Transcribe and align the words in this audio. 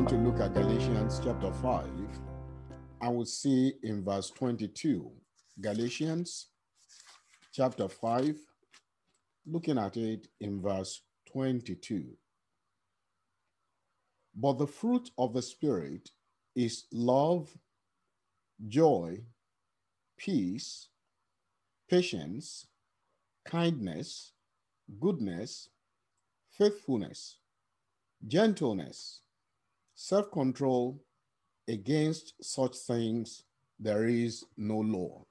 want 0.00 0.08
to 0.08 0.16
look 0.16 0.40
at 0.40 0.54
Galatians 0.54 1.20
chapter 1.22 1.52
5, 1.52 1.84
I 3.02 3.08
will 3.10 3.26
see 3.26 3.74
in 3.82 4.02
verse 4.02 4.30
22. 4.30 5.10
Galatians 5.60 6.46
chapter 7.52 7.86
5, 7.86 8.34
looking 9.44 9.76
at 9.76 9.98
it 9.98 10.26
in 10.40 10.62
verse 10.62 11.02
22. 11.30 12.16
But 14.34 14.54
the 14.54 14.66
fruit 14.66 15.10
of 15.18 15.34
the 15.34 15.42
Spirit 15.42 16.08
is 16.56 16.86
love, 16.90 17.50
joy, 18.68 19.18
peace, 20.16 20.88
patience, 21.90 22.66
kindness, 23.44 24.32
goodness, 24.98 25.68
faithfulness, 26.56 27.36
gentleness, 28.26 29.20
self 30.00 30.30
control. 30.32 30.98
Against 31.68 32.34
such 32.42 32.74
things, 32.74 33.44
there 33.78 34.06
is 34.06 34.44
no 34.56 34.78
law. 34.78 35.24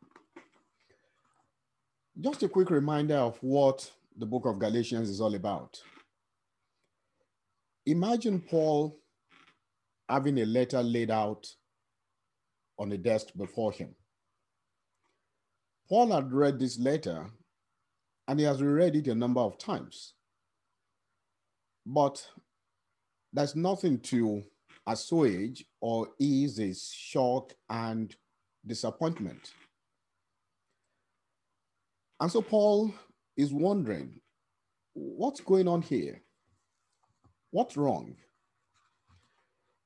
Just 2.21 2.43
a 2.43 2.47
quick 2.47 2.69
reminder 2.69 3.17
of 3.17 3.37
what 3.41 3.91
the 4.17 4.25
book 4.25 4.45
of 4.45 4.59
Galatians 4.59 5.09
is 5.09 5.19
all 5.19 5.35
about. 5.35 5.81
Imagine 7.87 8.39
Paul 8.39 8.97
having 10.07 10.39
a 10.39 10.45
letter 10.45 10.81
laid 10.81 11.11
out 11.11 11.45
on 12.77 12.91
a 12.91 12.97
desk 12.97 13.29
before 13.35 13.73
him. 13.73 13.95
Paul 15.89 16.11
had 16.11 16.31
read 16.31 16.59
this 16.59 16.79
letter 16.79 17.25
and 18.27 18.39
he 18.39 18.45
has 18.45 18.61
reread 18.61 18.95
it 18.95 19.07
a 19.07 19.15
number 19.15 19.41
of 19.41 19.57
times. 19.57 20.13
But 21.85 22.25
there's 23.33 23.55
nothing 23.55 23.99
to 24.01 24.43
assuage 24.89 25.65
or 25.79 26.09
ease 26.19 26.57
his 26.57 26.91
shock 26.91 27.53
and 27.69 28.15
disappointment. 28.65 29.51
And 32.19 32.31
so 32.31 32.41
Paul 32.41 32.93
is 33.37 33.53
wondering 33.53 34.19
what's 34.93 35.39
going 35.39 35.67
on 35.67 35.81
here? 35.81 36.21
What's 37.51 37.77
wrong? 37.77 38.15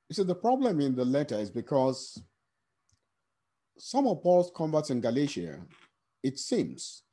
You 0.10 0.16
see, 0.16 0.24
the 0.24 0.36
problem 0.36 0.80
in 0.80 0.96
the 0.96 1.06
letter 1.06 1.38
is 1.38 1.52
because 1.52 2.22
some 3.78 4.08
of 4.08 4.22
Paul's 4.24 4.52
converts 4.56 4.90
in 4.90 5.02
Galatia, 5.02 5.60
it 6.24 6.40
seems, 6.40 7.04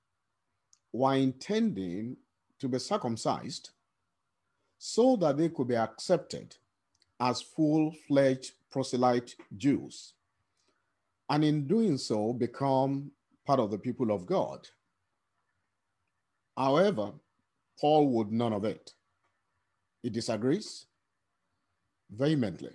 were 0.93 1.15
intending 1.15 2.17
to 2.59 2.69
be 2.69 2.79
circumcised 2.79 3.71
so 4.79 5.17
that 5.17 5.37
they 5.37 5.49
could 5.49 5.69
be 5.69 5.77
accepted 5.77 6.57
as 7.21 7.43
full 7.43 7.95
fledged 8.09 8.53
proselyte 8.71 9.35
Jews. 9.57 10.15
And 11.29 11.45
in 11.45 11.67
doing 11.67 11.99
so, 11.99 12.33
become 12.33 13.11
part 13.47 13.61
of 13.61 13.71
the 13.71 13.79
people 13.79 14.11
of 14.11 14.27
God. 14.27 14.67
However, 16.57 17.13
Paul 17.81 18.09
would 18.09 18.33
none 18.33 18.53
of 18.53 18.65
it. 18.65 18.93
He 20.03 20.11
disagrees 20.11 20.87
vehemently. 22.11 22.73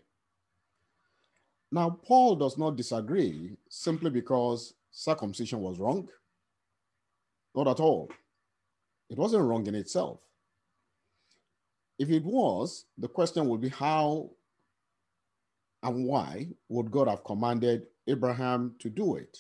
Now, 1.72 1.90
Paul 1.90 2.36
does 2.36 2.58
not 2.58 2.78
disagree 2.78 3.58
simply 3.70 4.10
because 4.10 4.74
circumcision 4.92 5.60
was 5.60 5.80
wrong. 5.80 6.08
Not 7.54 7.68
at 7.68 7.80
all. 7.80 8.10
It 9.10 9.18
wasn't 9.18 9.44
wrong 9.44 9.68
in 9.68 9.76
itself. 9.76 10.20
If 11.98 12.10
it 12.10 12.24
was, 12.24 12.86
the 12.98 13.08
question 13.08 13.48
would 13.48 13.62
be 13.62 13.70
how 13.70 14.30
and 15.86 16.06
why 16.06 16.48
would 16.68 16.90
God 16.90 17.08
have 17.08 17.24
commanded 17.24 17.84
Abraham 18.08 18.76
to 18.80 18.90
do 18.90 19.16
it? 19.16 19.38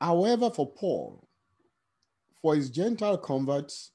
However, 0.00 0.50
for 0.50 0.72
Paul, 0.72 1.28
for 2.40 2.54
his 2.54 2.70
Gentile 2.70 3.18
converts, 3.18 3.92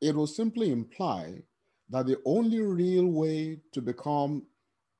it 0.00 0.14
will 0.14 0.28
simply 0.28 0.70
imply 0.70 1.42
that 1.90 2.06
the 2.06 2.18
only 2.24 2.60
real 2.60 3.06
way 3.06 3.58
to 3.72 3.82
become 3.82 4.46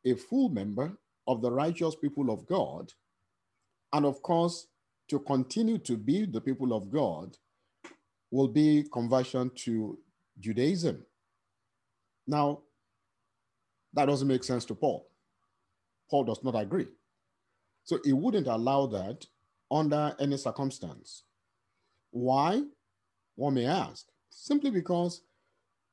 a 0.04 0.14
full 0.14 0.48
member 0.48 0.98
of 1.28 1.40
the 1.40 1.50
righteous 1.50 1.94
people 1.94 2.30
of 2.30 2.44
God, 2.46 2.92
and 3.92 4.04
of 4.04 4.20
course, 4.20 4.66
to 5.08 5.20
continue 5.20 5.78
to 5.78 5.96
be 5.96 6.26
the 6.26 6.40
people 6.40 6.72
of 6.72 6.90
God, 6.90 7.36
will 8.30 8.48
be 8.48 8.84
conversion 8.92 9.50
to 9.54 9.98
Judaism. 10.40 11.06
Now, 12.26 12.62
that 13.94 14.06
doesn't 14.06 14.28
make 14.28 14.44
sense 14.44 14.64
to 14.66 14.74
Paul. 14.74 15.08
Paul 16.10 16.24
does 16.24 16.42
not 16.44 16.54
agree. 16.54 16.88
So 17.84 17.98
he 18.04 18.12
wouldn't 18.12 18.46
allow 18.46 18.86
that 18.86 19.26
under 19.70 20.14
any 20.18 20.36
circumstance. 20.36 21.24
Why? 22.10 22.62
One 23.36 23.54
may 23.54 23.66
ask. 23.66 24.06
Simply 24.30 24.70
because 24.70 25.22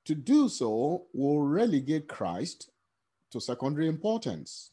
to 0.05 0.15
do 0.15 0.49
so 0.49 1.05
will 1.13 1.41
relegate 1.41 2.07
Christ 2.07 2.71
to 3.31 3.39
secondary 3.39 3.87
importance. 3.87 4.71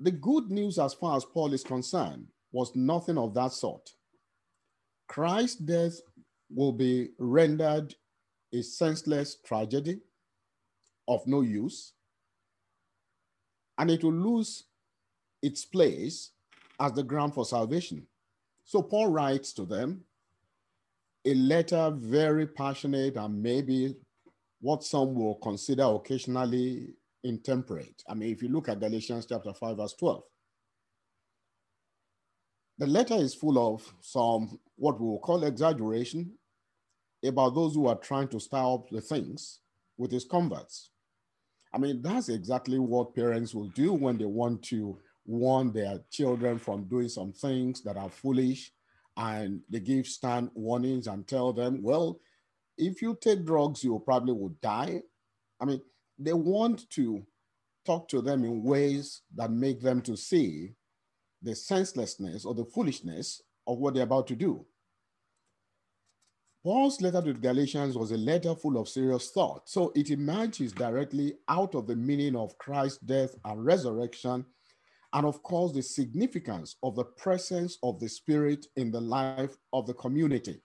The 0.00 0.10
good 0.10 0.50
news, 0.50 0.78
as 0.78 0.94
far 0.94 1.16
as 1.16 1.24
Paul 1.24 1.52
is 1.52 1.62
concerned, 1.62 2.26
was 2.52 2.74
nothing 2.74 3.18
of 3.18 3.34
that 3.34 3.52
sort. 3.52 3.90
Christ's 5.08 5.56
death 5.56 6.00
will 6.54 6.72
be 6.72 7.10
rendered 7.18 7.94
a 8.52 8.62
senseless 8.62 9.36
tragedy 9.44 10.00
of 11.06 11.26
no 11.26 11.42
use, 11.42 11.92
and 13.78 13.90
it 13.90 14.02
will 14.04 14.12
lose 14.12 14.64
its 15.42 15.64
place 15.64 16.30
as 16.80 16.92
the 16.92 17.02
ground 17.02 17.34
for 17.34 17.44
salvation. 17.44 18.06
So 18.64 18.82
Paul 18.82 19.08
writes 19.08 19.52
to 19.54 19.66
them 19.66 20.04
a 21.24 21.34
letter 21.34 21.90
very 21.94 22.46
passionate 22.46 23.16
and 23.16 23.42
maybe 23.42 23.94
what 24.60 24.84
some 24.84 25.14
will 25.14 25.36
consider 25.36 25.84
occasionally 25.84 26.94
intemperate. 27.22 28.02
I 28.08 28.14
mean, 28.14 28.30
if 28.30 28.42
you 28.42 28.48
look 28.48 28.68
at 28.68 28.80
Galatians 28.80 29.26
chapter 29.26 29.52
5, 29.52 29.76
verse 29.76 29.94
12, 29.98 30.22
the 32.78 32.86
letter 32.86 33.14
is 33.14 33.34
full 33.34 33.74
of 33.74 33.94
some 34.00 34.58
what 34.76 35.00
we 35.00 35.06
will 35.06 35.20
call 35.20 35.44
exaggeration 35.44 36.32
about 37.24 37.54
those 37.54 37.74
who 37.74 37.86
are 37.86 37.96
trying 37.96 38.28
to 38.28 38.40
stir 38.40 38.56
up 38.56 38.88
the 38.90 39.00
things 39.00 39.60
with 39.96 40.10
his 40.10 40.24
converts. 40.24 40.90
I 41.74 41.78
mean, 41.78 42.02
that's 42.02 42.28
exactly 42.28 42.78
what 42.78 43.16
parents 43.16 43.52
will 43.52 43.68
do 43.70 43.92
when 43.92 44.16
they 44.16 44.26
want 44.26 44.62
to 44.64 44.96
warn 45.26 45.72
their 45.72 45.98
children 46.08 46.56
from 46.56 46.84
doing 46.84 47.08
some 47.08 47.32
things 47.32 47.82
that 47.82 47.96
are 47.96 48.08
foolish 48.08 48.70
and 49.16 49.60
they 49.68 49.80
give 49.80 50.06
stern 50.06 50.52
warnings 50.54 51.08
and 51.08 51.26
tell 51.26 51.52
them, 51.52 51.82
well, 51.82 52.20
if 52.78 53.02
you 53.02 53.18
take 53.20 53.44
drugs, 53.44 53.82
you 53.82 54.00
probably 54.04 54.34
will 54.34 54.54
die. 54.62 55.02
I 55.60 55.64
mean, 55.64 55.80
they 56.16 56.32
want 56.32 56.88
to 56.90 57.26
talk 57.84 58.08
to 58.10 58.20
them 58.20 58.44
in 58.44 58.62
ways 58.62 59.22
that 59.34 59.50
make 59.50 59.80
them 59.80 60.00
to 60.02 60.16
see 60.16 60.74
the 61.42 61.56
senselessness 61.56 62.44
or 62.44 62.54
the 62.54 62.64
foolishness 62.64 63.42
of 63.66 63.78
what 63.78 63.94
they're 63.94 64.04
about 64.04 64.28
to 64.28 64.36
do. 64.36 64.64
Paul's 66.64 67.02
letter 67.02 67.20
to 67.20 67.34
the 67.34 67.38
Galatians 67.38 67.94
was 67.94 68.10
a 68.10 68.16
letter 68.16 68.54
full 68.54 68.78
of 68.78 68.88
serious 68.88 69.30
thought. 69.30 69.68
So 69.68 69.92
it 69.94 70.10
emerges 70.10 70.72
directly 70.72 71.34
out 71.46 71.74
of 71.74 71.86
the 71.86 71.94
meaning 71.94 72.34
of 72.34 72.56
Christ's 72.56 72.98
death 72.98 73.34
and 73.44 73.62
resurrection, 73.62 74.46
and 75.12 75.26
of 75.26 75.42
course, 75.42 75.72
the 75.72 75.82
significance 75.82 76.76
of 76.82 76.96
the 76.96 77.04
presence 77.04 77.76
of 77.82 78.00
the 78.00 78.08
Spirit 78.08 78.66
in 78.76 78.90
the 78.90 79.00
life 79.00 79.54
of 79.74 79.86
the 79.86 79.92
community. 79.92 80.62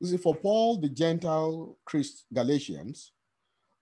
You 0.00 0.08
see, 0.08 0.16
for 0.16 0.34
Paul, 0.34 0.80
the 0.80 0.88
Gentile 0.88 1.76
Christ 1.84 2.24
Galatians, 2.32 3.12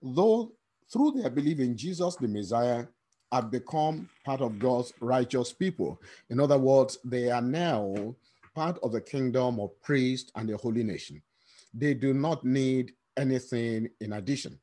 though 0.01 0.51
through 0.91 1.11
their 1.11 1.29
belief 1.29 1.59
in 1.59 1.77
Jesus 1.77 2.17
the 2.17 2.27
Messiah, 2.27 2.85
have 3.31 3.49
become 3.49 4.09
part 4.25 4.41
of 4.41 4.59
God's 4.59 4.91
righteous 4.99 5.53
people. 5.53 6.01
In 6.29 6.41
other 6.41 6.57
words, 6.57 6.97
they 7.05 7.31
are 7.31 7.41
now 7.41 8.13
part 8.57 8.79
of 8.81 8.91
the 8.91 8.99
kingdom 8.99 9.59
of 9.59 9.79
priests 9.83 10.31
and 10.35 10.49
the 10.49 10.57
holy 10.57 10.83
nation. 10.83 11.21
They 11.75 11.93
do 11.93 12.11
not 12.11 12.43
need 12.43 12.93
anything 13.15 13.89
in 14.01 14.13
addition. 14.13 14.59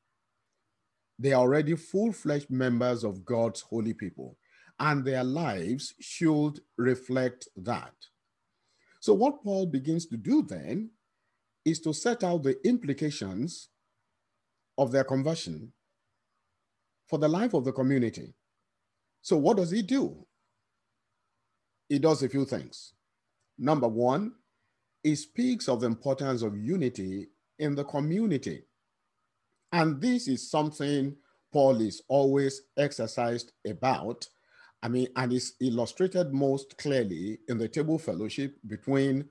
They 1.16 1.32
are 1.32 1.42
already 1.42 1.76
full 1.76 2.12
fledged 2.12 2.50
members 2.50 3.04
of 3.04 3.24
God's 3.24 3.60
holy 3.60 3.94
people, 3.94 4.36
and 4.80 5.04
their 5.04 5.22
lives 5.22 5.94
should 6.00 6.58
reflect 6.76 7.46
that. 7.56 7.94
So, 8.98 9.14
what 9.14 9.44
Paul 9.44 9.66
begins 9.66 10.06
to 10.06 10.16
do 10.16 10.42
then 10.42 10.90
is 11.64 11.78
to 11.82 11.92
set 11.94 12.24
out 12.24 12.42
the 12.42 12.56
implications 12.66 13.68
of 14.76 14.90
their 14.90 15.04
conversion 15.04 15.72
for 17.06 17.20
the 17.20 17.28
life 17.28 17.54
of 17.54 17.64
the 17.64 17.72
community. 17.72 18.34
So, 19.22 19.36
what 19.36 19.56
does 19.58 19.70
he 19.70 19.82
do? 19.82 20.26
He 21.88 22.00
does 22.00 22.24
a 22.24 22.28
few 22.28 22.44
things. 22.44 22.93
Number 23.58 23.88
one, 23.88 24.32
it 25.02 25.16
speaks 25.16 25.68
of 25.68 25.80
the 25.80 25.86
importance 25.86 26.42
of 26.42 26.56
unity 26.56 27.28
in 27.58 27.74
the 27.74 27.84
community. 27.84 28.62
And 29.72 30.00
this 30.00 30.28
is 30.28 30.50
something 30.50 31.16
Paul 31.52 31.80
is 31.80 32.02
always 32.08 32.62
exercised 32.76 33.52
about. 33.66 34.28
I 34.82 34.88
mean, 34.88 35.08
and 35.16 35.32
is 35.32 35.54
illustrated 35.60 36.32
most 36.32 36.76
clearly 36.76 37.38
in 37.48 37.58
the 37.58 37.68
table 37.68 37.98
fellowship 37.98 38.56
between 38.66 39.28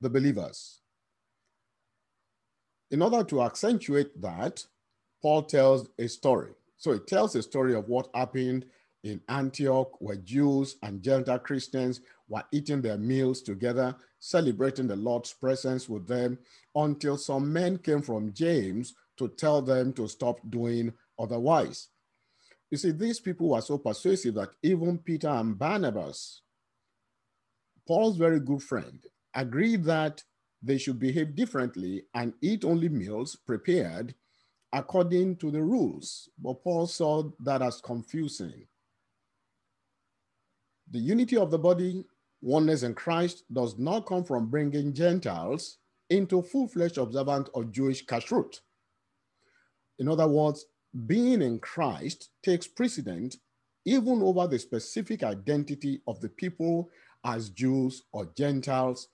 the 0.00 0.08
believers. 0.08 0.80
In 2.90 3.02
order 3.02 3.24
to 3.24 3.42
accentuate 3.42 4.20
that, 4.20 4.64
Paul 5.20 5.42
tells 5.44 5.88
a 5.98 6.08
story. 6.08 6.52
So 6.76 6.92
he 6.92 6.98
tells 6.98 7.34
a 7.36 7.42
story 7.42 7.74
of 7.74 7.88
what 7.88 8.08
happened 8.14 8.66
in 9.04 9.20
Antioch, 9.28 10.00
where 10.00 10.16
Jews 10.16 10.76
and 10.82 11.02
Gentile 11.02 11.38
Christians 11.38 12.00
were 12.32 12.42
eating 12.50 12.80
their 12.80 12.96
meals 12.96 13.42
together, 13.42 13.94
celebrating 14.18 14.86
the 14.86 14.96
Lord's 14.96 15.34
presence 15.34 15.86
with 15.86 16.06
them, 16.06 16.38
until 16.74 17.18
some 17.18 17.52
men 17.52 17.76
came 17.76 18.00
from 18.00 18.32
James 18.32 18.94
to 19.18 19.28
tell 19.28 19.60
them 19.60 19.92
to 19.92 20.08
stop 20.08 20.38
doing 20.48 20.94
otherwise. 21.18 21.88
You 22.70 22.78
see, 22.78 22.92
these 22.92 23.20
people 23.20 23.50
were 23.50 23.60
so 23.60 23.76
persuasive 23.76 24.34
that 24.36 24.48
even 24.62 24.96
Peter 24.96 25.28
and 25.28 25.58
Barnabas, 25.58 26.40
Paul's 27.86 28.16
very 28.16 28.40
good 28.40 28.62
friend, 28.62 28.98
agreed 29.34 29.84
that 29.84 30.24
they 30.62 30.78
should 30.78 30.98
behave 30.98 31.34
differently 31.34 32.04
and 32.14 32.32
eat 32.40 32.64
only 32.64 32.88
meals 32.88 33.36
prepared 33.36 34.14
according 34.72 35.36
to 35.36 35.50
the 35.50 35.62
rules. 35.62 36.30
But 36.42 36.64
Paul 36.64 36.86
saw 36.86 37.24
that 37.40 37.60
as 37.60 37.82
confusing. 37.82 38.66
The 40.90 40.98
unity 40.98 41.36
of 41.36 41.50
the 41.50 41.58
body, 41.58 42.06
oneness 42.42 42.82
in 42.82 42.94
Christ, 42.94 43.44
does 43.52 43.78
not 43.78 44.06
come 44.06 44.24
from 44.24 44.50
bringing 44.50 44.92
Gentiles 44.92 45.78
into 46.10 46.42
full-fledged 46.42 46.98
observance 46.98 47.48
of 47.54 47.72
Jewish 47.72 48.04
kashrut. 48.04 48.60
In 49.98 50.08
other 50.08 50.26
words, 50.26 50.66
being 51.06 51.40
in 51.40 51.58
Christ 51.60 52.30
takes 52.42 52.66
precedent 52.66 53.36
even 53.84 54.22
over 54.22 54.46
the 54.46 54.58
specific 54.58 55.22
identity 55.22 56.02
of 56.06 56.20
the 56.20 56.28
people 56.28 56.90
as 57.24 57.50
Jews 57.50 58.02
or 58.12 58.28
Gentiles. 58.36 59.08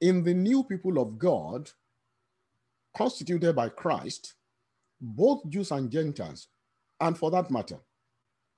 In 0.00 0.24
the 0.24 0.34
new 0.34 0.64
people 0.64 0.98
of 0.98 1.18
God, 1.18 1.70
constituted 2.96 3.54
by 3.54 3.68
Christ, 3.68 4.34
both 5.00 5.48
Jews 5.48 5.70
and 5.70 5.90
Gentiles, 5.90 6.48
and 7.00 7.16
for 7.16 7.30
that 7.30 7.50
matter, 7.50 7.78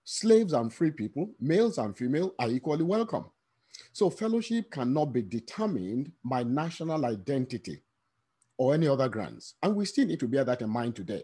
slaves 0.04 0.52
and 0.52 0.72
free 0.72 0.90
people, 0.90 1.30
males 1.40 1.78
and 1.78 1.96
female, 1.96 2.34
are 2.38 2.50
equally 2.50 2.84
welcome. 2.84 3.26
So 3.94 4.10
fellowship 4.10 4.72
cannot 4.72 5.12
be 5.12 5.22
determined 5.22 6.10
by 6.24 6.42
national 6.42 7.06
identity 7.06 7.80
or 8.58 8.74
any 8.74 8.88
other 8.88 9.08
grounds. 9.08 9.54
And 9.62 9.76
we 9.76 9.84
still 9.84 10.04
need 10.04 10.18
to 10.18 10.26
bear 10.26 10.42
that 10.42 10.62
in 10.62 10.68
mind 10.68 10.96
today. 10.96 11.22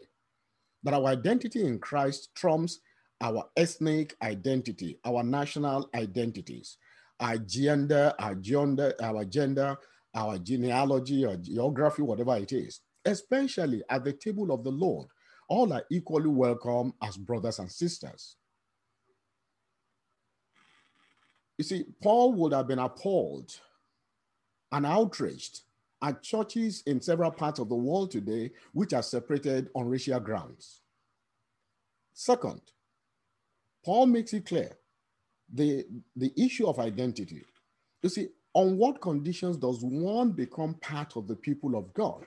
That 0.85 0.95
our 0.95 1.07
identity 1.07 1.67
in 1.67 1.81
Christ 1.81 2.29
trumps 2.37 2.79
our 3.21 3.45
ethnic 3.57 4.15
identity, 4.23 5.01
our 5.05 5.25
national 5.25 5.91
identities, 5.97 6.77
our 7.19 7.39
gender, 7.39 8.15
our 8.21 8.37
gender, 8.37 8.95
our 9.03 9.25
gender, 9.25 9.77
our 10.15 10.39
genealogy 10.39 11.25
or 11.25 11.37
geography, 11.39 12.03
whatever 12.03 12.37
it 12.37 12.53
is, 12.53 12.83
especially 13.05 13.83
at 13.91 14.05
the 14.05 14.13
table 14.13 14.53
of 14.53 14.63
the 14.63 14.71
Lord. 14.71 15.09
All 15.49 15.73
are 15.73 15.85
equally 15.91 16.29
welcome 16.29 16.95
as 17.03 17.17
brothers 17.17 17.59
and 17.59 17.71
sisters. 17.71 18.37
You 21.61 21.65
see, 21.65 21.85
Paul 22.03 22.33
would 22.37 22.55
have 22.55 22.69
been 22.69 22.79
appalled 22.79 23.53
and 24.73 24.87
outraged 24.87 25.61
at 26.01 26.23
churches 26.23 26.83
in 26.87 27.03
several 27.03 27.31
parts 27.31 27.59
of 27.61 27.69
the 27.69 27.75
world 27.75 28.13
today 28.13 28.53
which 28.73 28.95
are 28.95 29.03
separated 29.03 29.69
on 29.75 29.87
racial 29.87 30.19
grounds. 30.21 30.81
Second, 32.15 32.63
Paul 33.85 34.07
makes 34.07 34.33
it 34.33 34.47
clear 34.47 34.71
the, 35.53 35.85
the 36.17 36.33
issue 36.35 36.67
of 36.67 36.79
identity. 36.79 37.45
You 38.03 38.09
see, 38.09 38.29
on 38.55 38.79
what 38.79 39.03
conditions 39.03 39.59
does 39.59 39.83
one 39.83 40.31
become 40.33 40.73
part 40.81 41.15
of 41.15 41.29
the 41.29 41.37
people 41.37 41.77
of 41.77 41.93
God? 41.93 42.25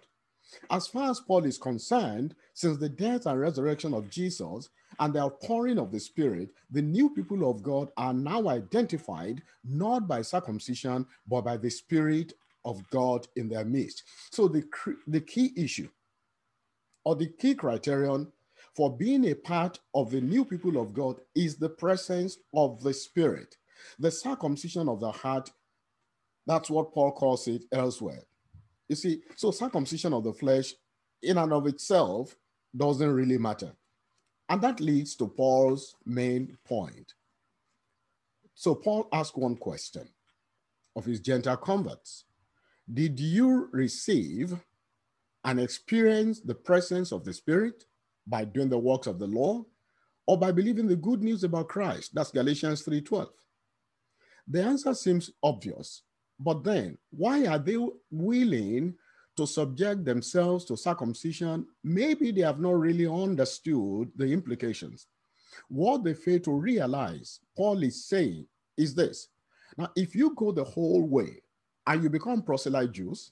As 0.70 0.88
far 0.88 1.10
as 1.10 1.20
Paul 1.20 1.46
is 1.46 1.58
concerned, 1.58 2.36
since 2.54 2.78
the 2.78 2.90
death 2.90 3.26
and 3.26 3.40
resurrection 3.40 3.94
of 3.94 4.10
Jesus 4.10 4.70
and 5.00 5.14
the 5.14 5.22
outpouring 5.22 5.80
of 5.80 5.92
the 5.92 6.00
Spirit, 6.00 6.50
the 6.70 6.82
new 6.82 7.10
people 7.10 7.50
of 7.50 7.64
God 7.64 7.90
are 7.98 8.14
now 8.14 8.48
identified 8.50 9.42
not 9.64 10.08
by 10.08 10.22
circumcision, 10.22 11.06
but 11.28 11.42
by 11.42 11.58
the 11.58 11.70
Spirit 11.70 12.34
of 12.66 12.88
God 12.90 13.28
in 13.36 13.50
their 13.50 13.66
midst. 13.66 14.04
So, 14.32 14.48
the, 14.48 14.64
the 15.08 15.22
key 15.22 15.52
issue 15.56 15.90
or 17.04 17.16
the 17.16 17.28
key 17.28 17.56
criterion 17.56 18.32
for 18.76 18.96
being 18.96 19.26
a 19.26 19.36
part 19.36 19.80
of 19.94 20.12
the 20.12 20.22
new 20.22 20.46
people 20.46 20.82
of 20.82 20.94
God 20.94 21.20
is 21.36 21.58
the 21.58 21.70
presence 21.70 22.38
of 22.54 22.82
the 22.82 22.94
Spirit. 22.94 23.58
The 24.00 24.12
circumcision 24.12 24.88
of 24.90 25.00
the 25.00 25.12
heart, 25.12 25.52
that's 26.48 26.70
what 26.70 26.94
Paul 26.94 27.12
calls 27.12 27.48
it 27.48 27.64
elsewhere. 27.72 28.24
You 28.94 28.98
see, 28.98 29.22
so 29.36 29.50
circumcision 29.50 30.14
of 30.14 30.24
the 30.24 30.34
flesh 30.34 30.76
in 31.24 31.40
and 31.40 31.52
of 31.52 31.66
itself 31.66 32.36
doesn't 32.78 33.12
really 33.12 33.40
matter. 33.40 33.72
And 34.48 34.62
that 34.62 34.80
leads 34.80 35.16
to 35.16 35.28
Paul's 35.28 35.96
main 36.06 36.56
point. 36.64 37.16
So 38.54 38.76
Paul 38.76 39.10
asked 39.12 39.36
one 39.36 39.56
question 39.56 40.08
of 40.96 41.06
his 41.06 41.22
Gentile 41.22 41.58
converts 41.58 42.26
Did 42.94 43.20
you 43.20 43.68
receive 43.72 44.54
and 45.44 45.60
experience 45.60 46.42
the 46.42 46.54
presence 46.54 47.12
of 47.12 47.24
the 47.26 47.34
Spirit 47.34 47.86
by 48.28 48.46
doing 48.46 48.70
the 48.70 48.78
works 48.78 49.08
of 49.08 49.18
the 49.18 49.26
law 49.26 49.66
or 50.28 50.38
by 50.38 50.52
believing 50.52 50.86
the 50.86 50.96
good 50.96 51.24
news 51.24 51.44
about 51.44 51.68
Christ? 51.68 52.12
That's 52.14 52.30
Galatians 52.30 52.84
3:12. 52.84 53.30
The 54.48 54.62
answer 54.62 54.94
seems 54.94 55.32
obvious 55.42 56.04
but 56.40 56.64
then, 56.64 56.98
why 57.12 57.46
are 57.46 57.60
they 57.60 57.78
willing 58.12 58.96
to 59.38 59.48
subject 59.48 60.06
themselves 60.06 60.66
to 60.66 60.78
circumcision? 60.78 61.66
Maybe 61.84 62.32
they 62.32 62.42
have 62.42 62.60
not 62.60 62.80
really 62.80 63.08
understood 63.08 64.12
the 64.16 64.26
implications. 64.26 65.08
What 65.70 66.04
they 66.04 66.14
fail 66.14 66.40
to 66.42 66.52
realize, 66.52 67.40
Paul 67.56 67.84
is 67.84 68.06
saying, 68.06 68.48
is 68.78 68.96
this. 68.96 69.28
Now, 69.78 69.92
if 69.96 70.16
you 70.16 70.34
go 70.36 70.52
the 70.52 70.64
whole 70.64 71.04
way 71.04 71.42
and 71.88 72.04
you 72.04 72.10
become 72.10 72.42
proselyte 72.42 72.92
Jews, 72.92 73.32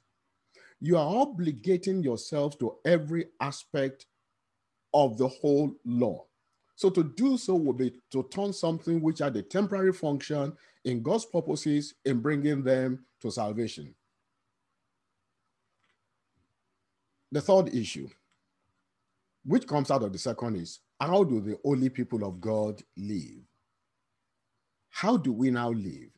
you 0.79 0.97
are 0.97 1.25
obligating 1.25 2.03
yourself 2.03 2.57
to 2.59 2.77
every 2.85 3.27
aspect 3.39 4.07
of 4.93 5.17
the 5.17 5.27
whole 5.27 5.73
law. 5.85 6.25
So 6.81 6.89
to 6.89 7.03
do 7.03 7.37
so 7.37 7.53
would 7.53 7.77
be 7.77 7.93
to 8.09 8.27
turn 8.31 8.51
something 8.51 9.01
which 9.01 9.19
had 9.19 9.35
a 9.35 9.43
temporary 9.43 9.93
function 9.93 10.51
in 10.83 11.03
God's 11.03 11.25
purposes 11.25 11.93
in 12.03 12.21
bringing 12.21 12.63
them 12.63 13.05
to 13.21 13.29
salvation. 13.29 13.93
The 17.31 17.39
third 17.39 17.75
issue, 17.75 18.09
which 19.45 19.67
comes 19.67 19.91
out 19.91 20.01
of 20.01 20.11
the 20.11 20.17
second, 20.17 20.55
is 20.55 20.79
how 20.99 21.23
do 21.23 21.39
the 21.39 21.59
holy 21.63 21.89
people 21.89 22.27
of 22.27 22.41
God 22.41 22.81
live? 22.97 23.43
How 24.89 25.17
do 25.17 25.33
we 25.33 25.51
now 25.51 25.69
live 25.69 26.09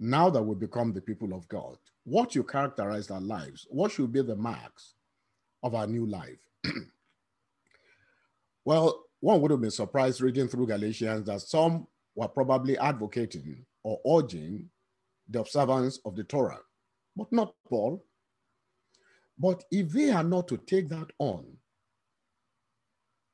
now 0.00 0.28
that 0.28 0.42
we 0.42 0.56
become 0.56 0.92
the 0.92 1.00
people 1.00 1.32
of 1.32 1.46
God? 1.46 1.78
What 2.02 2.32
should 2.32 2.48
characterize 2.48 3.12
our 3.12 3.20
lives? 3.20 3.64
What 3.70 3.92
should 3.92 4.10
be 4.10 4.22
the 4.22 4.34
marks 4.34 4.94
of 5.62 5.76
our 5.76 5.86
new 5.86 6.04
life? 6.04 6.40
well, 8.64 9.04
one 9.20 9.40
would 9.40 9.50
have 9.50 9.60
been 9.60 9.70
surprised 9.70 10.20
reading 10.20 10.48
through 10.48 10.66
Galatians 10.66 11.26
that 11.26 11.42
some 11.42 11.86
were 12.14 12.28
probably 12.28 12.76
advocating 12.78 13.64
or 13.84 14.00
urging 14.06 14.68
the 15.28 15.40
observance 15.40 15.98
of 16.04 16.16
the 16.16 16.24
Torah, 16.24 16.58
but 17.16 17.30
not 17.30 17.54
Paul. 17.68 18.04
But 19.38 19.64
if 19.70 19.90
they 19.90 20.10
are 20.10 20.24
not 20.24 20.48
to 20.48 20.56
take 20.56 20.88
that 20.88 21.10
on, 21.18 21.46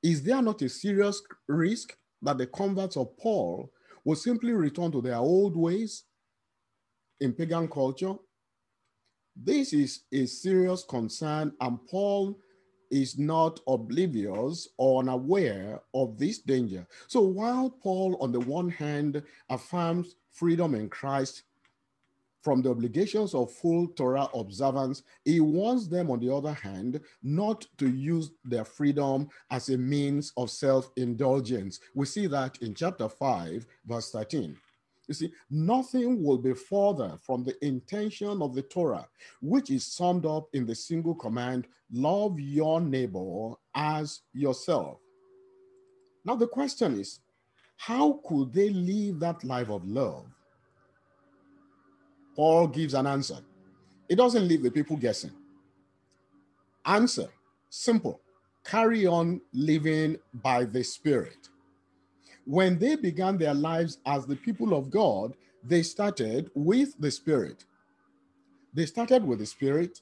is 0.03 0.23
there 0.23 0.43
not 0.43 0.63
a 0.63 0.69
serious 0.69 1.23
risk 1.49 1.97
that 2.23 2.39
the 2.39 2.47
converts 2.47 2.97
of 2.97 3.17
Paul 3.17 3.73
will 4.05 4.17
simply 4.17 4.53
return 4.53 4.93
to 4.93 5.01
their 5.01 5.17
old 5.17 5.57
ways 5.57 6.05
in 7.21 7.33
pagan 7.33 7.69
culture? 7.69 8.15
This 9.35 9.73
is 9.73 10.03
a 10.13 10.27
serious 10.27 10.85
concern, 10.85 11.53
and 11.61 11.79
Paul 11.89 12.39
is 12.91 13.19
not 13.19 13.61
oblivious 13.67 14.69
or 14.77 15.01
unaware 15.01 15.81
of 15.95 16.19
this 16.19 16.39
danger. 16.39 16.87
So 17.07 17.21
while 17.21 17.71
Paul, 17.71 18.17
on 18.21 18.33
the 18.33 18.41
one 18.41 18.69
hand, 18.69 19.23
affirms 19.49 20.17
freedom 20.31 20.75
in 20.75 20.89
Christ 20.89 21.43
from 22.47 22.63
the 22.63 22.71
obligations 22.71 23.35
of 23.35 23.51
full 23.51 23.89
Torah 23.89 24.29
observance, 24.33 25.03
he 25.25 25.41
wants 25.41 25.89
them, 25.89 26.13
on 26.13 26.21
the 26.21 26.33
other 26.33 26.53
hand, 26.53 27.01
not 27.21 27.67
to 27.79 27.91
use 27.91 28.31
their 28.45 28.65
freedom 28.65 29.29
as 29.51 29.69
a 29.69 29.77
means 29.77 30.33
of 30.37 30.49
self 30.49 30.93
indulgence. 30.97 31.81
We 31.95 32.07
see 32.07 32.29
that 32.29 32.63
in 32.63 32.75
chapter 32.75 33.09
5, 33.09 33.67
verse 33.85 34.13
13. 34.13 34.57
You 35.09 35.15
see, 35.15 35.33
nothing 35.51 36.23
will 36.23 36.39
be 36.39 36.53
further 36.55 37.17
from 37.23 37.45
the 37.45 37.55
intention 37.65 38.43
of 38.43 38.55
the 38.55 38.63
Torah, 38.63 39.07
which 39.41 39.71
is 39.71 39.87
summed 39.87 40.27
up 40.27 40.49
in 40.53 40.67
the 40.67 40.75
single 40.75 41.15
command 41.15 41.69
love 41.93 42.41
your 42.41 42.81
neighbor 42.81 43.53
as 43.75 44.23
yourself. 44.33 44.99
Now, 46.25 46.35
the 46.35 46.49
question 46.49 46.99
is 46.99 47.21
how 47.77 48.21
could 48.27 48.53
they 48.53 48.71
live 48.71 49.21
that 49.21 49.45
life 49.45 49.71
of 49.71 49.87
love? 49.87 50.27
Paul 52.35 52.67
gives 52.67 52.95
an 52.95 53.07
answer. 53.07 53.39
It 54.09 54.17
doesn't 54.17 54.47
leave 54.47 54.63
the 54.63 54.71
people 54.71 54.97
guessing. 54.97 55.33
Answer 56.85 57.29
simple 57.71 58.21
carry 58.65 59.07
on 59.07 59.41
living 59.53 60.17
by 60.35 60.65
the 60.65 60.83
Spirit. 60.83 61.49
When 62.47 62.79
they 62.79 62.95
began 62.95 63.37
their 63.37 63.55
lives 63.55 63.99
as 64.07 64.25
the 64.25 64.37
people 64.37 64.73
of 64.73 64.89
God, 64.91 65.35
they 65.65 65.83
started 65.83 66.51
with 66.55 66.95
the 66.99 67.11
Spirit. 67.11 67.65
They 68.73 68.87
started 68.87 69.25
with 69.25 69.41
the 69.41 69.47
Spirit. 69.47 70.01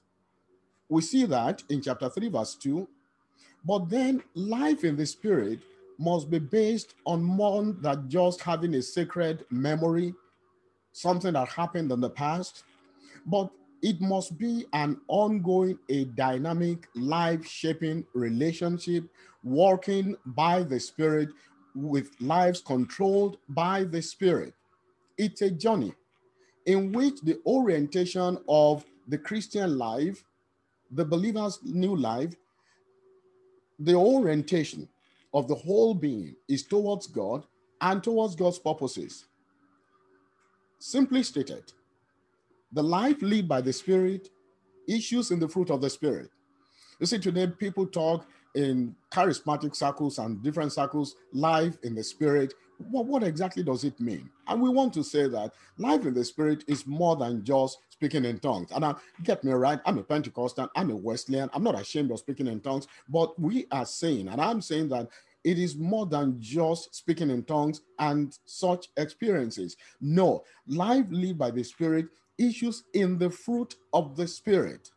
We 0.90 1.00
see 1.00 1.24
that 1.24 1.62
in 1.70 1.80
chapter 1.80 2.10
3, 2.10 2.28
verse 2.28 2.54
2. 2.56 2.86
But 3.64 3.88
then 3.88 4.22
life 4.34 4.84
in 4.84 4.96
the 4.96 5.06
Spirit 5.06 5.60
must 5.98 6.28
be 6.28 6.38
based 6.38 6.94
on 7.06 7.22
more 7.22 7.64
than 7.64 8.10
just 8.10 8.42
having 8.42 8.74
a 8.74 8.82
sacred 8.82 9.46
memory, 9.50 10.12
something 10.92 11.32
that 11.32 11.48
happened 11.48 11.92
in 11.92 12.00
the 12.00 12.10
past, 12.10 12.64
but 13.24 13.50
it 13.80 14.00
must 14.00 14.36
be 14.38 14.66
an 14.72 15.00
ongoing, 15.08 15.78
a 15.88 16.04
dynamic, 16.04 16.88
life 16.94 17.46
shaping 17.46 18.04
relationship, 18.14 19.04
working 19.42 20.16
by 20.26 20.62
the 20.62 20.80
Spirit 20.80 21.30
with 21.74 22.10
lives 22.20 22.60
controlled 22.60 23.38
by 23.48 23.84
the 23.84 24.00
Spirit. 24.00 24.54
It's 25.18 25.42
a 25.42 25.50
journey 25.50 25.92
in 26.66 26.92
which 26.92 27.20
the 27.20 27.40
orientation 27.46 28.38
of 28.48 28.84
the 29.08 29.18
Christian 29.18 29.76
life, 29.76 30.24
the 30.90 31.04
believer's 31.04 31.58
new 31.62 31.94
life, 31.94 32.34
the 33.78 33.94
orientation 33.94 34.88
of 35.32 35.48
the 35.48 35.54
whole 35.54 35.94
being 35.94 36.36
is 36.48 36.62
towards 36.62 37.06
God 37.06 37.44
and 37.80 38.02
towards 38.02 38.34
God's 38.36 38.58
purposes. 38.58 39.24
Simply 40.78 41.22
stated, 41.22 41.72
the 42.72 42.82
life 42.82 43.20
lived 43.20 43.48
by 43.48 43.60
the 43.60 43.72
Spirit 43.72 44.30
issues 44.88 45.30
in 45.30 45.38
the 45.38 45.48
fruit 45.48 45.70
of 45.70 45.80
the 45.80 45.90
Spirit. 45.90 46.30
You 46.98 47.06
see, 47.06 47.18
today 47.18 47.46
people 47.46 47.86
talk 47.86 48.26
in 48.54 48.94
charismatic 49.10 49.74
circles 49.74 50.18
and 50.18 50.42
different 50.42 50.72
circles, 50.72 51.16
life 51.32 51.76
in 51.82 51.94
the 51.94 52.02
Spirit. 52.04 52.54
What, 52.90 53.06
what 53.06 53.22
exactly 53.22 53.62
does 53.62 53.84
it 53.84 53.98
mean? 54.00 54.28
And 54.48 54.60
we 54.60 54.68
want 54.68 54.92
to 54.94 55.04
say 55.04 55.28
that 55.28 55.52
life 55.78 56.04
in 56.06 56.14
the 56.14 56.24
Spirit 56.24 56.64
is 56.66 56.86
more 56.86 57.16
than 57.16 57.44
just 57.44 57.78
speaking 57.90 58.24
in 58.24 58.38
tongues. 58.38 58.70
And 58.72 58.84
I, 58.84 58.94
get 59.22 59.44
me 59.44 59.52
right, 59.52 59.80
I'm 59.86 59.98
a 59.98 60.02
Pentecostal, 60.02 60.70
I'm 60.74 60.90
a 60.90 60.96
Wesleyan, 60.96 61.50
I'm 61.52 61.62
not 61.62 61.80
ashamed 61.80 62.10
of 62.10 62.18
speaking 62.18 62.48
in 62.48 62.60
tongues, 62.60 62.88
but 63.08 63.38
we 63.40 63.66
are 63.70 63.86
saying, 63.86 64.28
and 64.28 64.40
I'm 64.40 64.60
saying 64.60 64.88
that 64.88 65.08
it 65.44 65.58
is 65.58 65.76
more 65.76 66.06
than 66.06 66.40
just 66.40 66.94
speaking 66.94 67.30
in 67.30 67.44
tongues 67.44 67.82
and 67.98 68.36
such 68.46 68.88
experiences. 68.96 69.76
No, 70.00 70.42
life 70.66 71.04
lived 71.10 71.38
by 71.38 71.50
the 71.50 71.62
Spirit 71.62 72.06
issues 72.38 72.84
in 72.94 73.18
the 73.18 73.30
fruit 73.30 73.76
of 73.92 74.16
the 74.16 74.26
Spirit. 74.26 74.90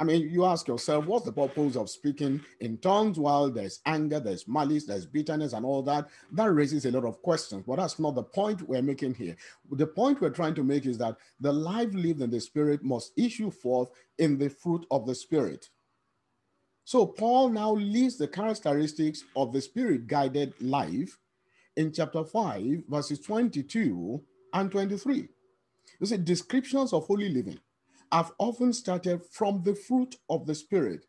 I 0.00 0.04
mean, 0.04 0.28
you 0.28 0.44
ask 0.44 0.66
yourself, 0.66 1.06
what's 1.06 1.24
the 1.24 1.32
purpose 1.32 1.76
of 1.76 1.88
speaking 1.88 2.40
in 2.58 2.78
tongues 2.78 3.16
while 3.16 3.48
there's 3.48 3.80
anger, 3.86 4.18
there's 4.18 4.48
malice, 4.48 4.86
there's 4.86 5.06
bitterness, 5.06 5.52
and 5.52 5.64
all 5.64 5.82
that? 5.82 6.08
That 6.32 6.52
raises 6.52 6.84
a 6.84 6.90
lot 6.90 7.04
of 7.04 7.22
questions, 7.22 7.62
but 7.64 7.76
that's 7.76 8.00
not 8.00 8.16
the 8.16 8.24
point 8.24 8.62
we're 8.62 8.82
making 8.82 9.14
here. 9.14 9.36
The 9.70 9.86
point 9.86 10.20
we're 10.20 10.30
trying 10.30 10.56
to 10.56 10.64
make 10.64 10.86
is 10.86 10.98
that 10.98 11.16
the 11.38 11.52
life 11.52 11.94
lived 11.94 12.22
in 12.22 12.30
the 12.30 12.40
Spirit 12.40 12.82
must 12.82 13.12
issue 13.16 13.52
forth 13.52 13.90
in 14.18 14.36
the 14.36 14.50
fruit 14.50 14.84
of 14.90 15.06
the 15.06 15.14
Spirit. 15.14 15.68
So, 16.84 17.06
Paul 17.06 17.50
now 17.50 17.72
lists 17.72 18.18
the 18.18 18.28
characteristics 18.28 19.24
of 19.36 19.52
the 19.52 19.60
Spirit 19.60 20.08
guided 20.08 20.60
life 20.60 21.18
in 21.76 21.92
chapter 21.92 22.24
5, 22.24 22.82
verses 22.88 23.20
22 23.20 24.20
and 24.52 24.70
23. 24.70 25.28
You 26.00 26.06
see, 26.06 26.16
descriptions 26.16 26.92
of 26.92 27.06
holy 27.06 27.28
living 27.28 27.60
have 28.12 28.32
often 28.38 28.72
started 28.72 29.22
from 29.30 29.62
the 29.62 29.74
fruit 29.74 30.16
of 30.28 30.46
the 30.46 30.54
Spirit, 30.54 31.06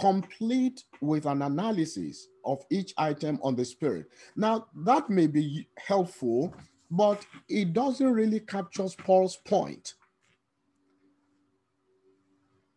complete 0.00 0.84
with 1.00 1.26
an 1.26 1.42
analysis 1.42 2.28
of 2.44 2.64
each 2.70 2.94
item 2.98 3.38
on 3.42 3.54
the 3.54 3.64
Spirit. 3.64 4.06
Now, 4.36 4.66
that 4.74 5.10
may 5.10 5.26
be 5.26 5.68
helpful, 5.76 6.54
but 6.90 7.24
it 7.48 7.72
doesn't 7.72 8.12
really 8.12 8.40
capture 8.40 8.88
Paul's 9.04 9.36
point. 9.36 9.94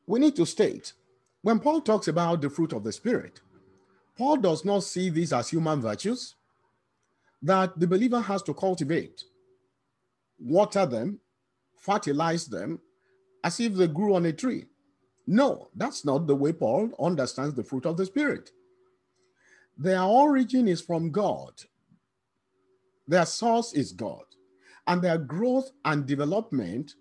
We 0.07 0.19
need 0.19 0.35
to 0.35 0.45
state 0.45 0.93
when 1.41 1.59
Paul 1.59 1.81
talks 1.81 2.07
about 2.07 2.41
the 2.41 2.49
fruit 2.49 2.73
of 2.73 2.83
the 2.83 2.91
Spirit, 2.91 3.41
Paul 4.17 4.37
does 4.37 4.63
not 4.63 4.83
see 4.83 5.09
these 5.09 5.33
as 5.33 5.49
human 5.49 5.81
virtues 5.81 6.35
that 7.41 7.79
the 7.79 7.87
believer 7.87 8.21
has 8.21 8.43
to 8.43 8.53
cultivate, 8.53 9.23
water 10.39 10.85
them, 10.85 11.19
fertilize 11.75 12.45
them 12.45 12.79
as 13.43 13.59
if 13.59 13.73
they 13.73 13.87
grew 13.87 14.15
on 14.15 14.25
a 14.25 14.33
tree. 14.33 14.65
No, 15.27 15.69
that's 15.75 16.03
not 16.05 16.27
the 16.27 16.35
way 16.35 16.53
Paul 16.53 16.91
understands 16.99 17.55
the 17.55 17.63
fruit 17.63 17.85
of 17.85 17.97
the 17.97 18.05
Spirit. 18.05 18.51
Their 19.77 20.01
origin 20.01 20.67
is 20.67 20.81
from 20.81 21.11
God, 21.11 21.53
their 23.07 23.25
source 23.25 23.73
is 23.73 23.91
God, 23.91 24.25
and 24.87 25.01
their 25.01 25.17
growth 25.17 25.71
and 25.85 26.05
development 26.05 26.93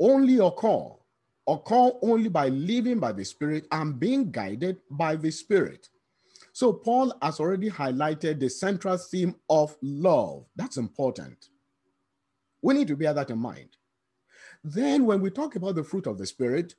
only 0.00 0.38
occur 0.38 0.90
occur 1.48 1.92
only 2.02 2.28
by 2.28 2.48
living 2.48 2.98
by 2.98 3.12
the 3.12 3.24
Spirit 3.24 3.66
and 3.70 3.98
being 4.00 4.30
guided 4.30 4.78
by 4.90 5.16
the 5.16 5.30
Spirit. 5.30 5.88
So, 6.52 6.72
Paul 6.72 7.12
has 7.22 7.38
already 7.38 7.70
highlighted 7.70 8.40
the 8.40 8.48
central 8.48 8.96
theme 8.96 9.34
of 9.48 9.76
love. 9.82 10.46
That's 10.56 10.76
important. 10.76 11.50
We 12.62 12.74
need 12.74 12.88
to 12.88 12.96
bear 12.96 13.14
that 13.14 13.30
in 13.30 13.38
mind. 13.38 13.76
Then, 14.68 15.06
when 15.06 15.20
we 15.20 15.30
talk 15.30 15.54
about 15.54 15.76
the 15.76 15.84
fruit 15.84 16.08
of 16.08 16.18
the 16.18 16.26
Spirit, 16.26 16.74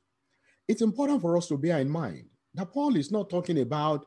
it's 0.67 0.81
important 0.81 1.21
for 1.21 1.37
us 1.37 1.47
to 1.47 1.57
bear 1.57 1.79
in 1.79 1.89
mind 1.89 2.25
that 2.53 2.73
Paul 2.73 2.97
is 2.97 3.13
not 3.13 3.29
talking 3.29 3.61
about 3.61 4.05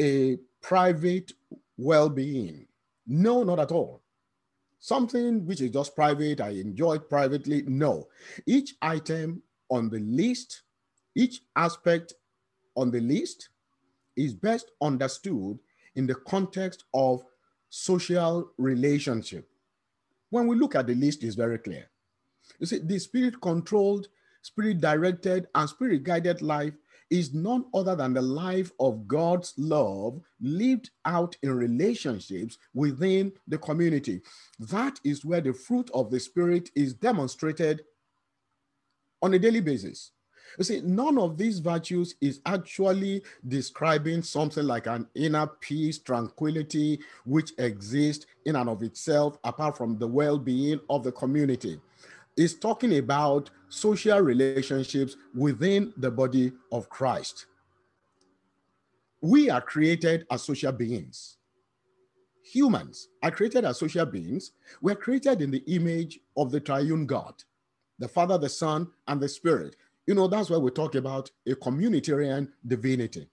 a 0.00 0.38
private 0.62 1.32
well 1.76 2.08
being. 2.08 2.66
No, 3.06 3.42
not 3.42 3.58
at 3.58 3.70
all. 3.70 4.00
Something 4.80 5.44
which 5.44 5.60
is 5.60 5.72
just 5.72 5.94
private, 5.94 6.40
I 6.40 6.50
enjoy 6.50 6.94
it 6.94 7.10
privately. 7.10 7.64
No. 7.66 8.08
Each 8.46 8.76
item 8.80 9.42
on 9.68 9.90
the 9.90 9.98
list, 9.98 10.62
each 11.14 11.42
aspect 11.54 12.14
on 12.76 12.90
the 12.90 13.00
list 13.00 13.50
is 14.16 14.32
best 14.32 14.70
understood 14.80 15.58
in 15.96 16.06
the 16.06 16.14
context 16.14 16.84
of 16.94 17.22
social 17.68 18.52
relationship. 18.56 19.46
When 20.30 20.46
we 20.46 20.56
look 20.56 20.76
at 20.76 20.86
the 20.86 20.94
list, 20.94 21.24
it's 21.24 21.34
very 21.34 21.58
clear. 21.58 21.90
You 22.58 22.66
see, 22.66 22.78
the 22.78 22.98
spirit 22.98 23.40
controlled, 23.40 24.08
spirit 24.42 24.80
directed, 24.80 25.48
and 25.54 25.68
spirit 25.68 26.02
guided 26.02 26.42
life 26.42 26.74
is 27.10 27.32
none 27.32 27.64
other 27.74 27.96
than 27.96 28.12
the 28.12 28.22
life 28.22 28.70
of 28.80 29.06
God's 29.08 29.54
love 29.56 30.20
lived 30.40 30.90
out 31.04 31.36
in 31.42 31.52
relationships 31.52 32.58
within 32.74 33.32
the 33.46 33.58
community. 33.58 34.20
That 34.58 35.00
is 35.04 35.24
where 35.24 35.40
the 35.40 35.52
fruit 35.52 35.90
of 35.94 36.10
the 36.10 36.20
Spirit 36.20 36.70
is 36.74 36.94
demonstrated 36.94 37.82
on 39.22 39.34
a 39.34 39.38
daily 39.38 39.60
basis. 39.60 40.12
You 40.56 40.64
see, 40.64 40.80
none 40.80 41.18
of 41.18 41.36
these 41.36 41.58
virtues 41.58 42.14
is 42.20 42.40
actually 42.46 43.22
describing 43.46 44.22
something 44.22 44.64
like 44.64 44.86
an 44.86 45.06
inner 45.14 45.46
peace, 45.46 45.98
tranquility, 45.98 47.00
which 47.24 47.52
exists 47.58 48.26
in 48.46 48.56
and 48.56 48.68
of 48.68 48.82
itself, 48.82 49.38
apart 49.44 49.76
from 49.76 49.98
the 49.98 50.08
well 50.08 50.38
being 50.38 50.80
of 50.88 51.04
the 51.04 51.12
community. 51.12 51.78
It's 52.38 52.54
talking 52.54 52.96
about 52.98 53.50
social 53.68 54.20
relationships 54.20 55.16
within 55.34 55.92
the 55.96 56.08
body 56.08 56.52
of 56.70 56.88
Christ. 56.88 57.46
We 59.20 59.50
are 59.50 59.60
created 59.60 60.24
as 60.30 60.44
social 60.44 60.70
beings. 60.70 61.38
Humans 62.44 63.08
are 63.24 63.32
created 63.32 63.64
as 63.64 63.80
social 63.80 64.06
beings. 64.06 64.52
We're 64.80 64.94
created 64.94 65.42
in 65.42 65.50
the 65.50 65.64
image 65.66 66.20
of 66.36 66.52
the 66.52 66.60
triune 66.60 67.06
God 67.06 67.34
the 67.98 68.06
Father, 68.06 68.38
the 68.38 68.48
Son, 68.48 68.86
and 69.08 69.20
the 69.20 69.28
Spirit. 69.28 69.74
You 70.06 70.14
know, 70.14 70.28
that's 70.28 70.48
why 70.48 70.58
we 70.58 70.70
talk 70.70 70.94
about 70.94 71.32
a 71.48 71.56
communitarian 71.56 72.48
divinity. 72.64 73.28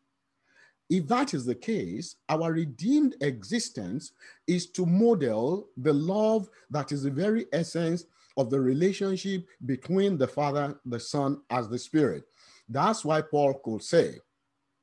If 0.90 1.08
that 1.10 1.36
is 1.36 1.46
the 1.46 1.54
case, 1.54 2.16
our 2.28 2.52
redeemed 2.52 3.16
existence 3.22 4.14
is 4.48 4.66
to 4.72 4.88
model 4.88 5.70
the 5.78 5.94
love 5.94 6.50
that 6.72 6.92
is 6.92 7.04
the 7.04 7.12
very 7.12 7.46
essence 7.54 8.06
of 8.38 8.50
the 8.50 8.60
relationship 8.60 9.46
between 9.66 10.18
the 10.18 10.28
Father, 10.28 10.80
the 10.86 11.00
Son, 11.00 11.42
as 11.50 11.70
the 11.70 11.80
Spirit. 11.80 12.24
That's 12.68 13.06
why 13.06 13.22
Paul 13.22 13.60
could 13.64 13.84
say, 13.84 14.20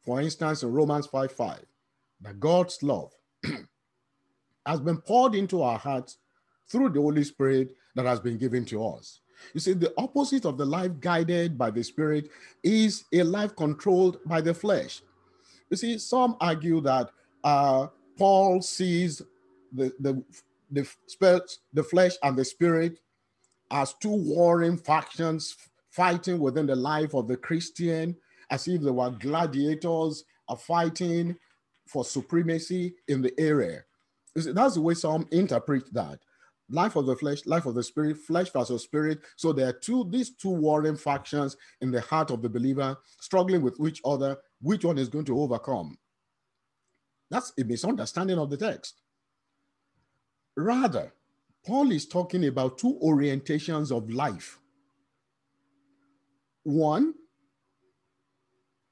for 0.03 0.21
instance, 0.21 0.63
in 0.63 0.73
Romans 0.73 1.07
5 1.07 1.33
5, 1.33 1.65
that 2.23 2.41
God's 2.41 2.83
love 2.83 3.13
has 4.67 4.81
been 4.81 4.99
poured 4.99 5.35
into 5.35 5.63
our 5.63 5.79
hearts 5.79 6.19
through 6.69 6.91
the 6.91 7.01
Holy 7.01 7.25
Spirit 7.25 7.75
that 7.95 8.07
has 8.07 8.21
been 8.21 8.39
given 8.39 8.65
to 8.67 8.85
us. 8.87 9.21
You 9.55 9.61
see, 9.61 9.73
the 9.73 9.93
opposite 9.99 10.45
of 10.45 10.57
the 10.57 10.65
life 10.65 10.93
guided 11.01 11.59
by 11.59 11.71
the 11.71 11.83
Spirit 11.83 12.31
is 12.63 13.05
a 13.13 13.23
life 13.23 13.55
controlled 13.57 14.19
by 14.25 14.41
the 14.41 14.55
flesh. 14.55 15.03
You 15.69 15.77
see, 15.77 15.99
some 15.99 16.37
argue 16.41 16.81
that 16.83 17.11
uh, 17.43 17.89
Paul 18.17 18.63
sees 18.63 19.23
the, 19.73 19.93
the, 20.01 20.23
the, 20.71 20.87
the 21.73 21.83
flesh 21.83 22.13
and 22.23 22.37
the 22.37 22.45
spirit 22.45 23.01
as 23.73 23.95
two 23.95 24.11
warring 24.11 24.77
factions 24.77 25.57
fighting 25.91 26.39
within 26.39 26.67
the 26.67 26.77
life 26.77 27.15
of 27.15 27.27
the 27.27 27.37
Christian, 27.37 28.17
as 28.51 28.69
if 28.69 28.83
they 28.83 28.91
were 28.91 29.11
gladiators 29.11 30.25
are 30.49 30.57
fighting 30.57 31.37
for 31.87 32.05
supremacy 32.05 32.95
in 33.09 33.23
the 33.23 33.33
area. 33.39 33.83
That's 34.35 34.75
the 34.75 34.81
way 34.81 34.95
some 34.95 35.27
interpret 35.33 35.93
that. 35.93 36.21
Life 36.71 36.97
of 36.97 37.07
the 37.07 37.17
flesh, 37.17 37.45
life 37.45 37.67
of 37.67 37.75
the 37.75 37.83
spirit, 37.83 38.17
flesh 38.19 38.51
versus 38.51 38.83
spirit. 38.83 39.21
So 39.37 39.53
there 39.53 39.69
are 39.69 39.73
two, 39.75 40.09
these 40.11 40.31
two 40.31 40.51
warring 40.51 40.97
factions 40.97 41.57
in 41.81 41.91
the 41.91 42.01
heart 42.01 42.31
of 42.31 42.41
the 42.41 42.49
believer, 42.49 42.97
struggling 43.21 43.63
with 43.63 43.79
each 43.87 44.01
other. 44.05 44.39
Which 44.61 44.85
one 44.85 44.97
is 44.97 45.09
going 45.09 45.27
to 45.27 45.39
overcome? 45.39 45.99
That's 47.31 47.53
a 47.59 47.65
misunderstanding 47.65 48.39
of 48.39 48.49
the 48.49 48.57
text. 48.57 49.03
Rather, 50.57 51.13
Paul 51.65 51.93
is 51.93 52.07
talking 52.07 52.47
about 52.47 52.79
two 52.79 52.99
orientations 53.03 53.97
of 53.97 54.11
life. 54.11 54.59
One, 56.65 57.15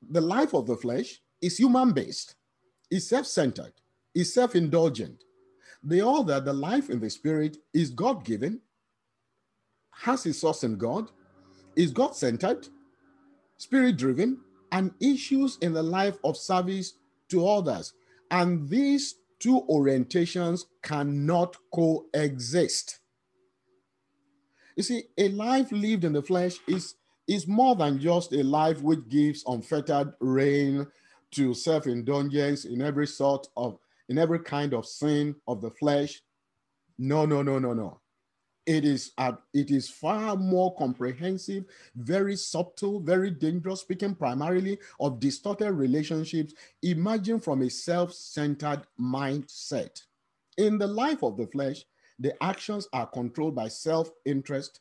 the 0.09 0.21
life 0.21 0.55
of 0.55 0.67
the 0.67 0.77
flesh 0.77 1.21
is 1.41 1.59
human 1.59 1.93
based, 1.93 2.37
is 2.91 3.09
self 3.09 3.27
centered, 3.27 3.73
is 4.15 4.33
self 4.33 4.55
indulgent. 4.55 5.25
The 5.83 6.07
other, 6.07 6.41
the 6.41 6.53
life 6.53 6.91
in 6.91 7.00
the 7.00 7.11
spirit, 7.11 7.57
is 7.73 7.91
God 7.91 8.25
given, 8.25 8.61
has 9.93 10.27
its 10.27 10.41
source 10.41 10.62
in 10.62 10.77
God, 10.77 11.11
is 11.77 11.91
God 11.91 12.15
centered, 12.15 12.69
spirit 13.57 13.97
driven, 13.97 14.41
and 14.73 14.93
issues 15.00 15.59
in 15.62 15.73
the 15.73 15.83
life 15.83 16.19
of 16.23 16.37
service 16.37 16.95
to 17.31 17.47
others. 17.47 17.95
And 18.31 18.69
these 18.69 19.17
two 19.40 19.62
orientations 19.68 20.66
cannot 20.82 21.56
coexist. 21.75 23.00
You 24.76 24.82
see, 24.82 25.04
a 25.18 25.28
life 25.30 25.73
lived 25.73 26.04
in 26.04 26.12
the 26.12 26.23
flesh 26.23 26.56
is, 26.68 26.94
is 27.26 27.49
more 27.49 27.75
than 27.75 27.99
just 27.99 28.32
a 28.32 28.42
life 28.42 28.80
which 28.82 29.09
gives 29.09 29.44
unfettered 29.47 30.12
reign 30.20 30.87
to 31.32 31.54
self-indulgence 31.54 32.64
in 32.64 32.82
every 32.82 33.06
sort 33.06 33.47
of, 33.56 33.78
in 34.09 34.18
every 34.18 34.40
kind 34.40 34.75
of 34.75 34.87
sin 34.87 35.35
of 35.49 35.61
the 35.61 35.70
flesh. 35.70 36.23
No, 36.99 37.25
no, 37.25 37.42
no, 37.42 37.59
no, 37.59 37.73
no. 37.73 38.00
It 38.67 38.85
is, 38.85 39.12
uh, 39.17 39.33
it 39.55 39.71
is 39.71 39.88
far 39.88 40.37
more 40.37 40.75
comprehensive, 40.76 41.64
very 41.97 42.37
subtle, 42.37 43.00
very 43.00 43.31
dangerous, 43.31 43.81
speaking 43.81 44.14
primarily 44.14 44.79
of 45.00 45.19
distorted 45.19 45.73
relationships 45.73 46.55
emerging 46.83 47.40
from 47.40 47.62
a 47.62 47.71
self 47.71 48.12
centered 48.12 48.83
mindset. 49.00 50.02
In 50.59 50.79
the 50.79 50.87
life 50.87 51.23
of 51.23 51.37
the 51.37 51.47
flesh, 51.47 51.85
the 52.19 52.35
actions 52.43 52.87
are 52.93 53.07
controlled 53.07 53.55
by 53.55 53.69
self 53.69 54.11
interest, 54.26 54.81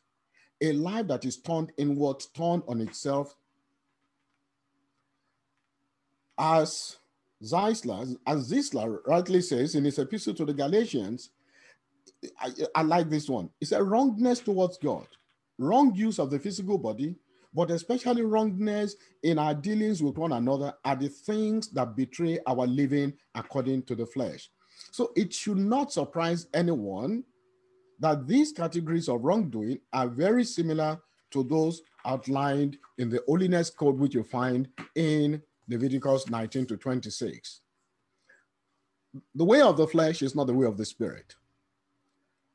a 0.60 0.72
life 0.72 1.06
that 1.08 1.24
is 1.24 1.38
turned 1.38 1.72
inward, 1.78 2.22
turned 2.34 2.62
on 2.68 2.82
itself. 2.82 3.34
As 6.38 6.98
Zeisler, 7.42 8.14
as 8.26 8.50
Ziesler 8.50 8.98
rightly 9.06 9.40
says 9.40 9.74
in 9.74 9.84
his 9.84 9.98
epistle 9.98 10.34
to 10.34 10.44
the 10.44 10.52
Galatians, 10.54 11.30
I, 12.38 12.50
I 12.74 12.82
like 12.82 13.08
this 13.08 13.28
one. 13.28 13.50
It's 13.60 13.72
a 13.72 13.82
wrongness 13.82 14.40
towards 14.40 14.78
God, 14.78 15.06
wrong 15.58 15.94
use 15.94 16.18
of 16.18 16.30
the 16.30 16.38
physical 16.38 16.78
body, 16.78 17.16
but 17.54 17.70
especially 17.70 18.22
wrongness 18.22 18.96
in 19.22 19.38
our 19.38 19.54
dealings 19.54 20.02
with 20.02 20.16
one 20.18 20.32
another 20.32 20.72
are 20.84 20.96
the 20.96 21.08
things 21.08 21.68
that 21.70 21.96
betray 21.96 22.38
our 22.46 22.66
living 22.66 23.12
according 23.34 23.82
to 23.84 23.94
the 23.94 24.06
flesh. 24.06 24.50
So 24.92 25.12
it 25.16 25.32
should 25.32 25.58
not 25.58 25.92
surprise 25.92 26.46
anyone 26.54 27.24
that 27.98 28.26
these 28.26 28.52
categories 28.52 29.08
of 29.08 29.22
wrongdoing 29.22 29.78
are 29.92 30.08
very 30.08 30.44
similar 30.44 30.98
to 31.32 31.42
those 31.44 31.82
outlined 32.04 32.78
in 32.98 33.10
the 33.10 33.22
holiness 33.26 33.70
code, 33.70 33.98
which 33.98 34.14
you 34.14 34.24
find 34.24 34.68
in 34.94 35.42
Leviticus 35.68 36.28
19 36.28 36.66
to 36.66 36.76
26. 36.76 37.60
The 39.34 39.44
way 39.44 39.60
of 39.60 39.76
the 39.76 39.86
flesh 39.86 40.22
is 40.22 40.34
not 40.34 40.46
the 40.46 40.54
way 40.54 40.66
of 40.66 40.76
the 40.76 40.84
spirit. 40.84 41.34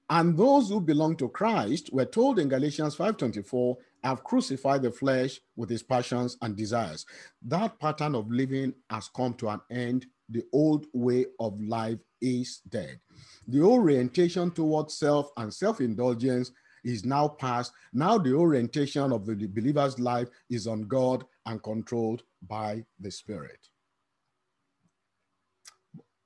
And 0.10 0.38
those 0.38 0.70
who 0.70 0.80
belong 0.80 1.16
to 1.18 1.30
Christ 1.30 1.92
were 1.92 2.06
told 2.06 2.38
in 2.40 2.48
Galatians 2.48 2.96
5:24, 2.96 3.78
have 4.04 4.24
crucified 4.24 4.84
the 4.84 4.92
flesh 4.92 5.42
with 5.56 5.72
its 5.72 5.82
passions 5.82 6.38
and 6.44 6.56
desires. 6.56 7.08
That 7.42 7.80
pattern 7.80 8.14
of 8.14 8.30
living 8.30 8.76
has 8.92 9.10
come 9.10 9.34
to 9.36 9.50
an 9.50 9.62
end. 9.72 10.06
The 10.30 10.44
old 10.54 10.86
way 10.94 11.26
of 11.40 11.60
life 11.60 12.00
is 12.22 12.62
dead. 12.70 13.00
The 13.48 13.62
orientation 13.62 14.52
towards 14.52 14.94
self 14.94 15.32
and 15.38 15.52
self-indulgence 15.52 16.52
is 16.84 17.04
now 17.04 17.28
past. 17.28 17.72
Now 17.94 18.20
the 18.20 18.34
orientation 18.34 19.12
of 19.12 19.26
the 19.26 19.48
believer's 19.48 19.98
life 20.00 20.30
is 20.52 20.68
on 20.68 20.84
God 20.84 21.26
and 21.48 21.62
controlled 21.64 22.22
by 22.48 22.86
the 23.00 23.10
Spirit. 23.10 23.70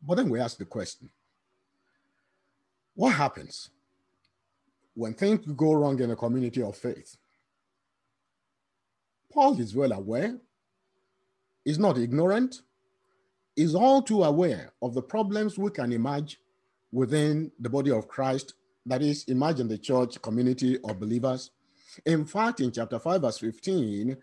But 0.06 0.16
then 0.16 0.30
we 0.30 0.40
ask 0.42 0.58
the 0.58 0.66
question 0.66 1.10
what 3.00 3.14
happens 3.14 3.70
when 4.94 5.14
things 5.14 5.40
go 5.56 5.72
wrong 5.72 5.98
in 6.02 6.12
a 6.12 6.18
community 6.18 6.62
of 6.62 6.76
faith? 6.76 7.16
Paul 9.32 9.58
is 9.58 9.74
well 9.74 9.94
aware, 9.94 10.38
he's 11.64 11.80
not 11.80 11.98
ignorant, 11.98 12.62
he's 13.56 13.74
all 13.74 14.02
too 14.02 14.26
aware 14.26 14.74
of 14.82 14.94
the 14.94 15.02
problems 15.02 15.58
we 15.58 15.72
can 15.72 15.94
emerge 15.94 16.40
within 16.92 17.54
the 17.58 17.70
body 17.70 17.90
of 17.90 18.10
Christ, 18.10 18.56
that 18.86 19.02
is, 19.02 19.24
imagine 19.30 19.70
the 19.70 19.78
church 19.78 20.22
community 20.22 20.78
of 20.84 21.00
believers. 21.00 21.52
In 22.06 22.26
fact, 22.26 22.60
in 22.60 22.70
chapter 22.70 23.00
5, 23.00 23.22
verse 23.22 23.38
15, 23.38 24.18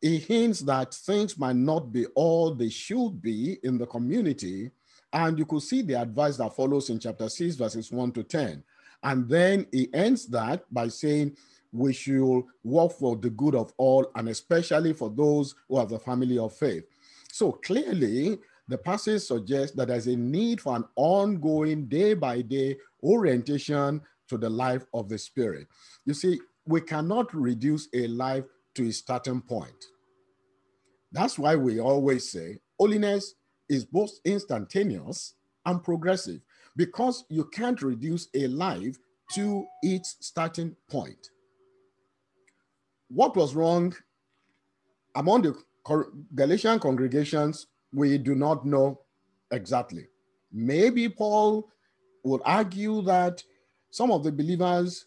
he 0.00 0.18
hints 0.18 0.60
that 0.60 0.94
things 0.94 1.36
might 1.36 1.56
not 1.56 1.90
be 1.90 2.06
all 2.14 2.54
they 2.54 2.68
should 2.68 3.20
be 3.20 3.58
in 3.64 3.76
the 3.76 3.86
community 3.88 4.70
and 5.12 5.38
you 5.38 5.46
could 5.46 5.62
see 5.62 5.82
the 5.82 5.94
advice 5.94 6.36
that 6.36 6.54
follows 6.54 6.90
in 6.90 6.98
chapter 6.98 7.28
6, 7.28 7.56
verses 7.56 7.90
1 7.90 8.12
to 8.12 8.22
10. 8.22 8.62
And 9.02 9.28
then 9.28 9.66
he 9.72 9.88
ends 9.94 10.26
that 10.26 10.64
by 10.72 10.88
saying, 10.88 11.36
we 11.72 11.92
should 11.92 12.42
work 12.64 12.92
for 12.92 13.16
the 13.16 13.30
good 13.30 13.54
of 13.54 13.72
all, 13.76 14.10
and 14.16 14.28
especially 14.28 14.92
for 14.92 15.10
those 15.10 15.54
who 15.68 15.76
are 15.76 15.86
the 15.86 15.98
family 15.98 16.38
of 16.38 16.54
faith. 16.54 16.84
So 17.30 17.52
clearly, 17.52 18.38
the 18.68 18.78
passage 18.78 19.22
suggests 19.22 19.76
that 19.76 19.88
there's 19.88 20.06
a 20.06 20.16
need 20.16 20.60
for 20.60 20.76
an 20.76 20.84
ongoing, 20.96 21.86
day 21.86 22.14
by 22.14 22.42
day 22.42 22.76
orientation 23.02 24.00
to 24.28 24.38
the 24.38 24.48
life 24.48 24.84
of 24.92 25.08
the 25.08 25.18
Spirit. 25.18 25.66
You 26.04 26.14
see, 26.14 26.40
we 26.66 26.80
cannot 26.80 27.32
reduce 27.34 27.88
a 27.94 28.06
life 28.08 28.44
to 28.74 28.88
a 28.88 28.92
starting 28.92 29.40
point. 29.40 29.86
That's 31.12 31.38
why 31.38 31.56
we 31.56 31.80
always 31.80 32.30
say 32.30 32.58
holiness 32.78 33.34
is 33.68 33.84
both 33.84 34.10
instantaneous 34.24 35.34
and 35.66 35.82
progressive 35.82 36.40
because 36.76 37.24
you 37.28 37.44
can't 37.44 37.82
reduce 37.82 38.28
a 38.34 38.46
life 38.46 38.96
to 39.34 39.66
its 39.82 40.16
starting 40.20 40.74
point. 40.90 41.30
What 43.08 43.36
was 43.36 43.54
wrong 43.54 43.94
among 45.16 45.42
the 45.42 45.54
Galatian 46.34 46.78
congregations, 46.78 47.66
we 47.92 48.18
do 48.18 48.34
not 48.34 48.64
know 48.66 49.00
exactly. 49.50 50.06
Maybe 50.52 51.08
Paul 51.08 51.68
would 52.24 52.42
argue 52.44 53.02
that 53.02 53.42
some 53.90 54.10
of 54.10 54.22
the 54.22 54.32
believers' 54.32 55.06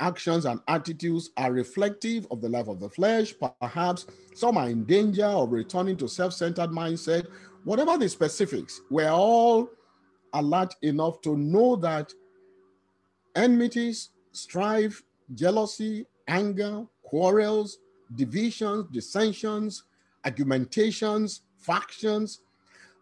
actions 0.00 0.44
and 0.44 0.60
attitudes 0.68 1.30
are 1.36 1.52
reflective 1.52 2.26
of 2.30 2.40
the 2.40 2.48
life 2.48 2.68
of 2.68 2.80
the 2.80 2.88
flesh. 2.88 3.34
Perhaps 3.60 4.06
some 4.34 4.56
are 4.56 4.68
in 4.68 4.84
danger 4.84 5.26
of 5.26 5.52
returning 5.52 5.96
to 5.98 6.08
self 6.08 6.32
centered 6.32 6.70
mindset 6.70 7.26
whatever 7.64 7.98
the 7.98 8.08
specifics, 8.08 8.80
we're 8.90 9.08
all 9.08 9.68
alert 10.32 10.74
enough 10.82 11.20
to 11.22 11.36
know 11.36 11.76
that 11.76 12.12
enmities, 13.34 14.10
strife, 14.32 15.02
jealousy, 15.34 16.06
anger, 16.28 16.84
quarrels, 17.02 17.78
divisions, 18.14 18.86
dissensions, 18.92 19.84
argumentations, 20.24 21.42
factions, 21.58 22.40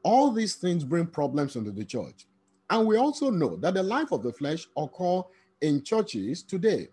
all 0.02 0.30
these 0.30 0.56
things 0.56 0.84
bring 0.84 1.06
problems 1.06 1.56
into 1.56 1.70
the 1.70 1.84
church. 1.84 2.26
And 2.70 2.86
we 2.86 2.96
also 2.96 3.30
know 3.30 3.56
that 3.56 3.74
the 3.74 3.82
life 3.82 4.12
of 4.12 4.22
the 4.22 4.32
flesh 4.32 4.66
occur 4.76 5.22
in 5.60 5.82
churches 5.82 6.42
today. 6.42 6.88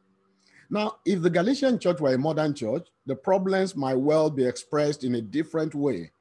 Now, 0.69 0.97
if 1.05 1.21
the 1.21 1.29
Galatian 1.29 1.79
church 1.79 1.99
were 1.99 2.13
a 2.13 2.17
modern 2.17 2.53
church, 2.53 2.88
the 3.05 3.15
problems 3.15 3.75
might 3.75 3.95
well 3.95 4.29
be 4.29 4.45
expressed 4.45 5.03
in 5.03 5.15
a 5.15 5.21
different 5.21 5.73
way 5.73 6.12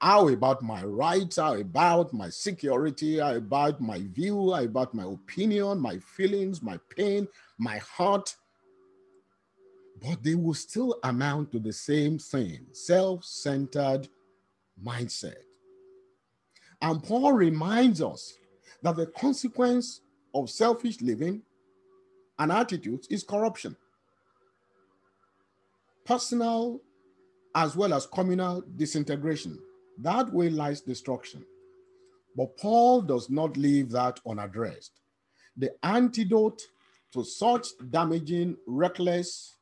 How 0.00 0.28
about 0.28 0.62
my 0.62 0.84
rights? 0.84 1.36
How 1.36 1.54
about 1.56 2.12
my 2.12 2.28
security? 2.28 3.18
How 3.18 3.34
about 3.34 3.80
my 3.80 3.98
view? 3.98 4.52
How 4.52 4.62
about 4.62 4.94
my 4.94 5.04
opinion, 5.04 5.80
my 5.80 5.98
feelings, 5.98 6.62
my 6.62 6.78
pain, 6.96 7.26
my 7.58 7.78
heart? 7.78 8.36
But 10.00 10.22
they 10.22 10.36
will 10.36 10.54
still 10.54 10.96
amount 11.02 11.50
to 11.52 11.58
the 11.58 11.72
same 11.72 12.18
thing 12.18 12.66
self 12.72 13.24
centered 13.24 14.08
mindset. 14.82 15.42
And 16.80 17.02
Paul 17.02 17.32
reminds 17.32 18.00
us 18.00 18.34
that 18.82 18.94
the 18.94 19.06
consequence 19.06 20.02
of 20.32 20.48
selfish 20.48 21.00
living 21.00 21.42
and 22.38 22.52
attitudes 22.52 23.08
is 23.10 23.24
corruption. 23.24 23.74
Personal 26.04 26.80
as 27.52 27.74
well 27.74 27.92
as 27.92 28.06
communal 28.06 28.62
disintegration. 28.76 29.58
That 29.98 30.32
way 30.32 30.48
lies 30.50 30.80
destruction. 30.80 31.44
But 32.36 32.56
Paul 32.56 33.02
does 33.02 33.30
not 33.30 33.56
leave 33.56 33.90
that 33.90 34.20
unaddressed. 34.26 35.00
The 35.56 35.74
antidote 35.82 36.62
to 37.12 37.24
such 37.24 37.66
damaging, 37.90 38.56
reckless 38.66 39.56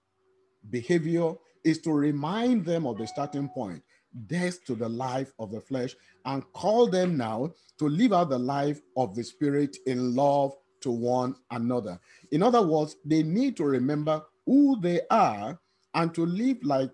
behavior 0.70 1.34
is 1.64 1.78
to 1.78 1.92
remind 1.92 2.64
them 2.64 2.86
of 2.86 2.98
the 2.98 3.06
starting 3.06 3.48
point 3.48 3.82
death 4.26 4.64
to 4.64 4.74
the 4.74 4.88
life 4.88 5.32
of 5.38 5.50
the 5.50 5.60
flesh 5.60 5.94
and 6.24 6.42
call 6.52 6.88
them 6.88 7.16
now 7.16 7.52
to 7.78 7.88
live 7.88 8.12
out 8.12 8.30
the 8.30 8.38
life 8.38 8.80
of 8.96 9.14
the 9.14 9.22
spirit 9.22 9.76
in 9.86 10.14
love 10.14 10.54
to 10.80 10.90
one 10.90 11.34
another. 11.50 12.00
In 12.32 12.42
other 12.42 12.62
words, 12.62 12.96
they 13.04 13.22
need 13.22 13.56
to 13.58 13.64
remember 13.64 14.22
who 14.46 14.80
they 14.80 15.00
are 15.10 15.58
and 15.94 16.14
to 16.14 16.24
live 16.24 16.58
like 16.62 16.90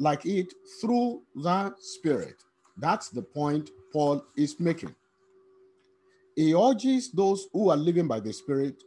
like 0.00 0.26
it 0.26 0.52
through 0.80 1.22
the 1.36 1.72
spirit. 1.78 2.42
That's 2.76 3.08
the 3.10 3.22
point 3.22 3.70
Paul 3.92 4.24
is 4.36 4.58
making. 4.60 4.94
He 6.36 6.54
urges 6.54 7.10
those 7.10 7.48
who 7.52 7.70
are 7.70 7.76
living 7.76 8.08
by 8.08 8.20
the 8.20 8.32
Spirit 8.32 8.82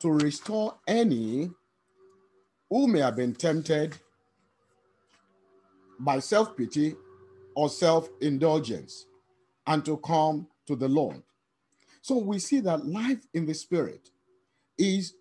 to 0.00 0.10
restore 0.10 0.76
any 0.86 1.50
who 2.70 2.86
may 2.88 3.00
have 3.00 3.16
been 3.16 3.34
tempted 3.34 3.96
by 6.00 6.18
self 6.20 6.56
pity 6.56 6.96
or 7.54 7.68
self 7.68 8.08
indulgence 8.20 9.06
and 9.66 9.84
to 9.84 9.96
come 9.98 10.48
to 10.66 10.76
the 10.76 10.88
Lord. 10.88 11.22
So 12.02 12.18
we 12.18 12.38
see 12.38 12.60
that 12.60 12.86
life 12.86 13.20
in 13.34 13.46
the 13.46 13.54
Spirit 13.54 14.10
is, 14.78 15.14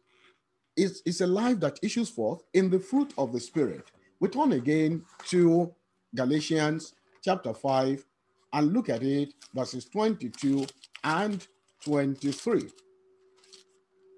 is, 0.77 1.01
is 1.05 1.21
a 1.21 1.27
life 1.27 1.60
that 1.62 1.79
issues 1.84 2.10
forth 2.10 2.43
in 2.53 2.69
the 2.69 2.79
fruit 2.79 3.13
of 3.17 3.34
the 3.34 3.39
Spirit. 3.39 3.91
We 4.19 4.29
turn 4.29 4.53
again 4.53 5.03
to 5.27 5.73
Galatians 6.15 6.93
chapter 7.23 7.53
5 7.53 8.05
and 8.53 8.73
look 8.73 8.89
at 8.89 9.03
it, 9.03 9.33
verses 9.53 9.85
22 9.85 10.65
and 11.03 11.45
23. 11.83 12.69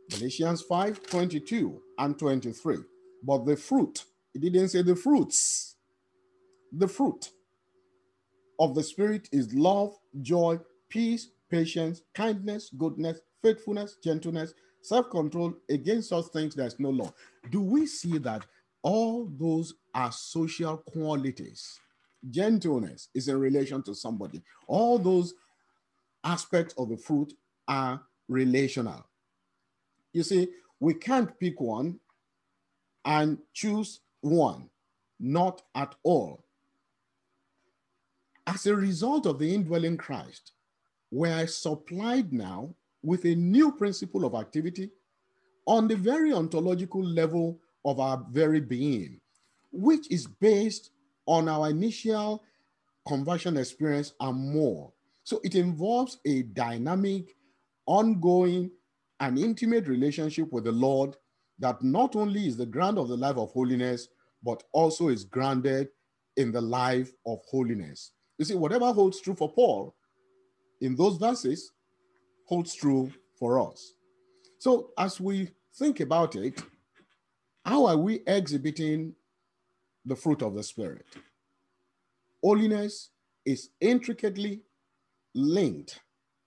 Galatians 0.10 0.62
5 0.64 1.04
22 1.04 1.82
and 2.00 2.18
23. 2.20 2.78
But 3.24 3.46
the 3.46 3.56
fruit, 3.56 4.06
it 4.34 4.42
didn't 4.42 4.70
say 4.70 4.82
the 4.82 4.96
fruits, 4.96 5.76
the 6.72 6.88
fruit 6.88 7.30
of 8.60 8.76
the 8.76 8.84
Spirit 8.84 9.28
is 9.32 9.54
love, 9.54 9.98
joy, 10.22 10.60
peace, 10.90 11.30
patience, 11.50 12.02
kindness, 12.14 12.72
goodness, 12.78 13.20
faithfulness, 13.44 13.98
gentleness, 14.04 14.54
self 14.82 15.10
control. 15.10 15.54
Against 15.70 16.10
such 16.10 16.26
things, 16.28 16.56
there's 16.56 16.80
no 16.80 16.90
law. 16.90 17.14
Do 17.50 17.62
we 17.62 17.86
see 17.86 18.18
that 18.20 18.46
all 18.84 19.30
those 19.40 19.74
are 19.94 20.12
social 20.12 20.78
qualities? 20.78 21.81
Gentleness 22.30 23.10
is 23.14 23.28
in 23.28 23.40
relation 23.40 23.82
to 23.84 23.96
somebody. 23.96 24.42
All 24.68 25.00
those 25.00 25.34
aspects 26.24 26.74
of 26.78 26.90
the 26.90 26.98
fruit 26.98 27.34
are 27.68 28.02
relational. 28.28 29.06
You 30.14 30.24
see, 30.24 30.50
we 30.80 30.94
can't 30.94 31.40
pick 31.40 31.60
one 31.60 32.00
and 33.06 33.38
choose 33.54 34.02
one, 34.22 34.70
not 35.20 35.64
at 35.76 35.96
all. 36.04 36.44
As 38.46 38.66
a 38.66 38.76
result 38.76 39.26
of 39.26 39.40
the 39.40 39.54
indwelling 39.54 39.98
Christ, 39.98 40.52
we 41.12 41.30
are 41.30 41.48
supplied 41.48 42.34
now 42.34 42.74
with 43.04 43.26
a 43.26 43.36
new 43.36 43.72
principle 43.72 44.26
of 44.26 44.36
activity 44.36 44.90
on 45.66 45.88
the 45.88 45.96
very 45.96 46.34
ontological 46.34 47.04
level 47.04 47.60
of 47.86 48.00
our 48.00 48.26
very 48.30 48.60
being, 48.60 49.20
which 49.72 50.10
is 50.12 50.28
based 50.28 50.92
on 51.32 51.48
our 51.48 51.70
initial 51.70 52.44
conversion 53.08 53.56
experience 53.56 54.14
and 54.20 54.38
more. 54.38 54.92
So 55.24 55.40
it 55.46 55.56
involves 55.56 56.20
a 56.26 56.44
dynamic, 56.44 57.38
ongoing, 57.86 58.70
and 59.22 59.40
intimate 59.40 59.88
relationship 59.88 60.52
with 60.52 60.66
the 60.66 60.74
Lord 60.74 61.16
that 61.60 61.82
not 61.82 62.18
only 62.18 62.48
is 62.48 62.58
the 62.58 62.66
ground 62.66 62.98
of 62.98 63.08
the 63.08 63.16
life 63.16 63.38
of 63.38 63.52
holiness, 63.52 64.10
but 64.44 64.62
also 64.74 65.08
is 65.08 65.24
grounded 65.24 65.88
in 66.36 66.52
the 66.52 66.60
life 66.60 67.14
of 67.26 67.40
holiness. 67.50 68.12
You 68.38 68.44
see, 68.44 68.56
whatever 68.56 68.92
holds 68.92 69.22
true 69.22 69.36
for 69.36 69.50
Paul 69.54 69.96
in 70.82 70.98
those 70.98 71.16
verses 71.16 71.72
holds 72.46 72.76
true 72.76 73.10
for 73.40 73.58
us. 73.72 73.94
So, 74.60 74.90
as 74.98 75.22
we 75.22 75.52
think 75.76 76.02
about 76.02 76.36
it, 76.36 76.62
how 77.64 77.86
are 77.86 77.98
we 77.98 78.20
exhibiting 78.28 79.16
the 80.06 80.16
fruit 80.16 80.42
of 80.42 80.56
the 80.56 80.64
Spirit. 80.64 81.06
Holiness 82.44 83.10
is 83.46 83.70
intricately 83.80 84.62
linked 85.34 86.00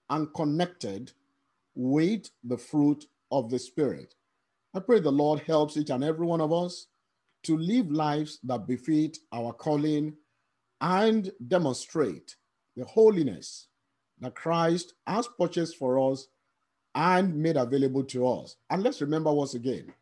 and 0.09 0.33
connected 0.33 1.11
with 1.73 2.29
the 2.43 2.57
fruit 2.57 3.05
of 3.31 3.49
the 3.49 3.59
Spirit. 3.59 4.15
I 4.73 4.79
pray 4.79 4.99
the 4.99 5.11
Lord 5.11 5.39
helps 5.41 5.77
each 5.77 5.89
and 5.89 6.03
every 6.03 6.25
one 6.25 6.41
of 6.41 6.51
us 6.51 6.87
to 7.43 7.57
live 7.57 7.91
lives 7.91 8.39
that 8.43 8.67
befit 8.67 9.17
our 9.31 9.53
calling 9.53 10.15
and 10.81 11.31
demonstrate 11.47 12.35
the 12.75 12.85
holiness 12.85 13.67
that 14.19 14.35
Christ 14.35 14.93
has 15.07 15.27
purchased 15.39 15.77
for 15.77 16.11
us 16.11 16.27
and 16.93 17.35
made 17.35 17.57
available 17.57 18.03
to 18.05 18.27
us. 18.27 18.55
And 18.69 18.83
let's 18.83 19.01
remember 19.01 19.31
once 19.31 19.53
again 19.53 19.93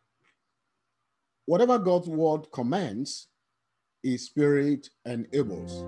whatever 1.46 1.78
God's 1.78 2.08
word 2.08 2.52
commands, 2.52 3.28
his 4.04 4.26
spirit 4.26 4.90
enables. 5.06 5.84